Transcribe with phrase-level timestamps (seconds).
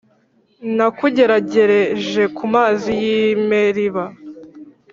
[0.75, 4.03] Nakugeragereje ku mazi y ‘i Meriba.